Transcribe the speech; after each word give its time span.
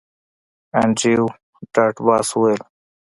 انډریو 0.81 1.25
ډاټ 1.73 1.95
باس 2.05 2.27
وویل 2.33 2.61